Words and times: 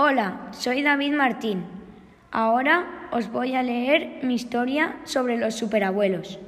Hola, 0.00 0.46
soy 0.52 0.84
David 0.84 1.12
Martín. 1.14 1.64
Ahora 2.30 3.08
os 3.10 3.32
voy 3.32 3.56
a 3.56 3.64
leer 3.64 4.20
mi 4.22 4.34
historia 4.34 4.96
sobre 5.02 5.36
los 5.38 5.56
superabuelos. 5.56 6.38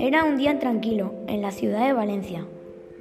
Era 0.00 0.24
un 0.24 0.36
día 0.36 0.58
tranquilo 0.58 1.14
en 1.28 1.42
la 1.42 1.52
ciudad 1.52 1.86
de 1.86 1.92
Valencia, 1.92 2.44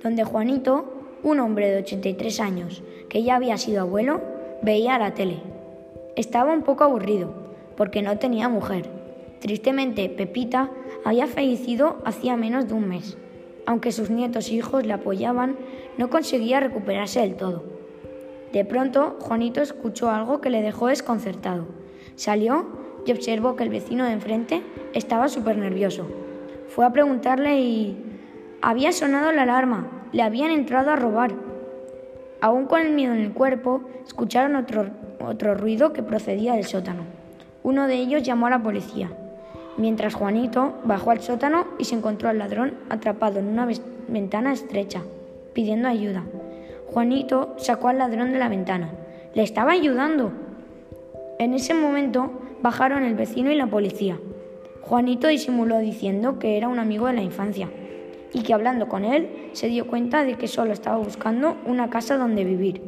donde 0.03 0.23
Juanito, 0.23 0.85
un 1.23 1.39
hombre 1.39 1.71
de 1.71 1.79
83 1.79 2.39
años 2.39 2.83
que 3.09 3.23
ya 3.23 3.37
había 3.37 3.57
sido 3.57 3.81
abuelo, 3.81 4.21
veía 4.61 4.99
la 4.99 5.15
tele. 5.15 5.39
Estaba 6.15 6.53
un 6.53 6.61
poco 6.61 6.83
aburrido 6.83 7.33
porque 7.75 8.03
no 8.03 8.19
tenía 8.19 8.49
mujer. 8.49 8.87
Tristemente, 9.41 10.09
Pepita 10.09 10.69
había 11.03 11.25
fallecido 11.25 12.03
hacía 12.05 12.37
menos 12.37 12.67
de 12.67 12.75
un 12.75 12.87
mes. 12.87 13.17
Aunque 13.67 13.91
sus 13.91 14.09
nietos 14.09 14.49
e 14.49 14.55
hijos 14.55 14.85
le 14.85 14.93
apoyaban, 14.93 15.57
no 15.97 16.09
conseguía 16.09 16.61
recuperarse 16.61 17.19
del 17.19 17.35
todo. 17.35 17.65
De 18.53 18.63
pronto, 18.63 19.17
Juanito 19.19 19.61
escuchó 19.61 20.09
algo 20.09 20.39
que 20.39 20.49
le 20.49 20.61
dejó 20.61 20.87
desconcertado. 20.87 21.65
Salió 22.15 22.65
y 23.05 23.11
observó 23.11 23.57
que 23.57 23.65
el 23.65 23.69
vecino 23.69 24.05
de 24.05 24.13
enfrente 24.13 24.63
estaba 24.93 25.27
súper 25.27 25.57
nervioso. 25.57 26.07
Fue 26.69 26.85
a 26.85 26.93
preguntarle 26.93 27.59
y... 27.59 28.03
Había 28.61 28.93
sonado 28.93 29.33
la 29.33 29.43
alarma, 29.43 30.07
le 30.13 30.23
habían 30.23 30.51
entrado 30.51 30.89
a 30.89 30.95
robar. 30.95 31.35
Aún 32.39 32.67
con 32.67 32.81
el 32.81 32.93
miedo 32.93 33.13
en 33.13 33.19
el 33.19 33.33
cuerpo, 33.33 33.81
escucharon 34.05 34.55
otro, 34.55 34.89
otro 35.19 35.55
ruido 35.55 35.91
que 35.91 36.03
procedía 36.03 36.53
del 36.53 36.63
sótano. 36.63 37.03
Uno 37.63 37.87
de 37.87 37.95
ellos 37.95 38.23
llamó 38.23 38.47
a 38.47 38.51
la 38.51 38.63
policía, 38.63 39.11
mientras 39.77 40.15
Juanito 40.15 40.73
bajó 40.83 41.11
al 41.11 41.21
sótano 41.21 41.65
y 41.77 41.85
se 41.85 41.95
encontró 41.95 42.29
al 42.29 42.39
ladrón 42.39 42.73
atrapado 42.89 43.39
en 43.39 43.47
una 43.47 43.67
ventana 44.07 44.51
estrecha, 44.51 45.01
pidiendo 45.53 45.87
ayuda. 45.87 46.23
Juanito 46.87 47.55
sacó 47.57 47.89
al 47.89 47.99
ladrón 47.99 48.31
de 48.31 48.39
la 48.39 48.49
ventana. 48.49 48.91
Le 49.33 49.43
estaba 49.43 49.71
ayudando. 49.71 50.31
En 51.39 51.53
ese 51.53 51.73
momento 51.73 52.31
bajaron 52.61 53.03
el 53.03 53.15
vecino 53.15 53.51
y 53.51 53.55
la 53.55 53.67
policía. 53.67 54.17
Juanito 54.81 55.27
disimuló 55.27 55.79
diciendo 55.79 56.39
que 56.39 56.57
era 56.57 56.67
un 56.67 56.79
amigo 56.79 57.07
de 57.07 57.13
la 57.13 57.21
infancia 57.21 57.69
y 58.33 58.41
que 58.41 58.53
hablando 58.53 58.87
con 58.87 59.05
él 59.05 59.49
se 59.53 59.67
dio 59.67 59.87
cuenta 59.87 60.23
de 60.23 60.35
que 60.35 60.47
solo 60.47 60.73
estaba 60.73 60.97
buscando 60.97 61.57
una 61.65 61.89
casa 61.89 62.17
donde 62.17 62.43
vivir. 62.43 62.81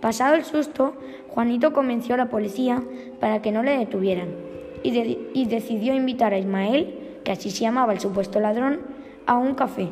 Pasado 0.00 0.34
el 0.34 0.44
susto, 0.44 0.94
Juanito 1.28 1.72
convenció 1.72 2.14
a 2.14 2.18
la 2.18 2.28
policía 2.28 2.82
para 3.20 3.40
que 3.40 3.52
no 3.52 3.62
le 3.62 3.78
detuvieran 3.78 4.43
y, 4.84 5.46
decidió 5.46 5.94
invitar 5.94 6.34
a 6.34 6.38
Ismael, 6.38 7.18
que 7.24 7.32
así 7.32 7.50
se 7.50 7.62
llamaba 7.62 7.94
el 7.94 8.00
supuesto 8.00 8.38
ladrón, 8.38 8.80
a 9.26 9.38
un 9.38 9.54
café. 9.54 9.88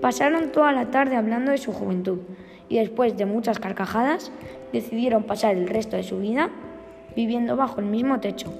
Pasaron 0.00 0.50
toda 0.50 0.72
la 0.72 0.90
tarde 0.90 1.16
hablando 1.16 1.50
de 1.50 1.58
su 1.58 1.72
juventud 1.72 2.20
y 2.68 2.78
después 2.78 3.16
de 3.18 3.26
muchas 3.26 3.58
carcajadas 3.58 4.32
decidieron 4.72 5.24
pasar 5.24 5.56
el 5.56 5.68
resto 5.68 5.96
de 5.96 6.02
su 6.02 6.18
vida 6.18 6.48
viviendo 7.14 7.54
bajo 7.54 7.80
el 7.80 7.86
mismo 7.86 8.18
techo. 8.20 8.52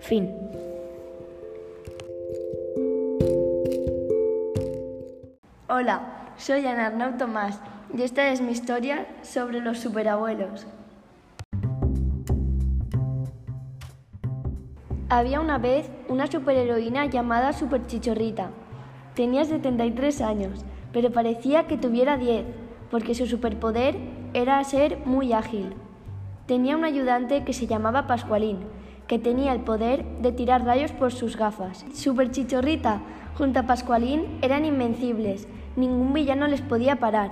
Fin. 0.00 0.34
Hola, 5.68 6.32
soy 6.36 6.66
Ana 6.66 6.86
Arnau 6.86 7.16
Tomás 7.16 7.60
y 7.96 8.02
esta 8.02 8.30
es 8.30 8.40
mi 8.40 8.50
historia 8.50 9.06
sobre 9.22 9.60
los 9.60 9.78
superabuelos. 9.78 10.66
Había 15.10 15.40
una 15.40 15.58
vez 15.58 15.90
una 16.08 16.26
superheroína 16.26 17.04
llamada 17.06 17.52
Superchichorrita. 17.52 18.50
Tenía 19.14 19.44
73 19.44 20.22
años, 20.22 20.64
pero 20.92 21.12
parecía 21.12 21.66
que 21.66 21.76
tuviera 21.76 22.16
10, 22.16 22.46
porque 22.90 23.14
su 23.14 23.26
superpoder 23.26 23.96
era 24.32 24.64
ser 24.64 25.00
muy 25.04 25.34
ágil. 25.34 25.74
Tenía 26.46 26.74
un 26.74 26.84
ayudante 26.84 27.44
que 27.44 27.52
se 27.52 27.66
llamaba 27.66 28.06
Pascualín, 28.06 28.60
que 29.06 29.18
tenía 29.18 29.52
el 29.52 29.60
poder 29.60 30.06
de 30.22 30.32
tirar 30.32 30.64
rayos 30.64 30.92
por 30.92 31.12
sus 31.12 31.36
gafas. 31.36 31.84
Superchichorrita 31.92 33.02
junto 33.36 33.60
a 33.60 33.64
Pascualín 33.64 34.38
eran 34.40 34.64
invencibles 34.64 35.46
ningún 35.76 36.14
villano 36.14 36.46
les 36.46 36.62
podía 36.62 36.96
parar. 36.96 37.30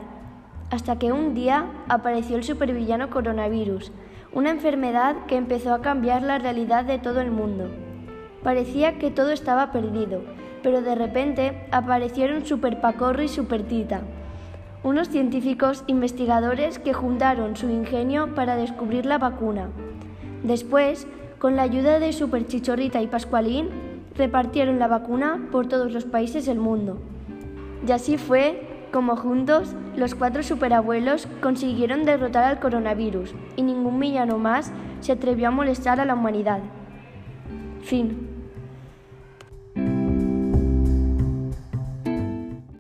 Hasta 0.71 0.99
que 0.99 1.13
un 1.13 1.35
día 1.35 1.71
apareció 1.89 2.37
el 2.37 2.45
supervillano 2.45 3.09
coronavirus, 3.09 3.93
una 4.35 4.51
enfermedad 4.51 5.27
que 5.27 5.37
empezó 5.37 5.75
a 5.75 5.83
cambiar 5.83 6.23
la 6.23 6.39
realidad 6.39 6.85
de 6.85 6.99
todo 6.99 7.21
el 7.21 7.31
mundo. 7.31 7.69
Parecía 8.43 8.99
que 8.99 9.11
todo 9.11 9.31
estaba 9.31 9.73
perdido, 9.73 10.23
pero 10.63 10.81
de 10.81 10.95
repente 10.95 11.67
aparecieron 11.71 12.47
Super 12.47 12.81
Pacorro 12.81 13.23
y 13.23 13.29
Super 13.29 13.63
Tita, 13.63 14.01
unos 14.83 15.09
científicos 15.09 15.85
investigadores 15.87 16.79
que 16.79 16.93
juntaron 16.93 17.57
su 17.57 17.69
ingenio 17.69 18.35
para 18.35 18.57
descubrir 18.57 19.07
la 19.07 19.19
vacuna. 19.19 19.69
Después, 20.43 21.07
con 21.39 21.55
la 21.55 21.63
ayuda 21.63 21.99
de 21.99 22.13
Super 22.13 22.47
Chichorrita 22.47 23.03
y 23.03 23.07
Pascualín, 23.07 23.69
repartieron 24.17 24.79
la 24.79 24.89
vacuna 24.89 25.49
por 25.53 25.69
todos 25.69 25.93
los 25.93 26.05
países 26.05 26.47
del 26.47 26.59
mundo. 26.59 26.99
Y 27.87 27.93
así 27.93 28.17
fue 28.17 28.72
como 28.93 29.17
juntos 29.17 29.75
los 29.97 30.15
cuatro 30.15 30.43
superabuelos 30.43 31.27
consiguieron 31.41 32.05
derrotar 32.05 32.45
al 32.45 32.61
coronavirus 32.61 33.35
y 33.57 33.63
ningún 33.63 33.99
villano 33.99 34.39
más 34.39 34.73
se 35.01 35.13
atrevió 35.13 35.49
a 35.49 35.51
molestar 35.51 35.99
a 36.01 36.05
la 36.05 36.15
humanidad. 36.15 36.61
Fin. 37.83 38.32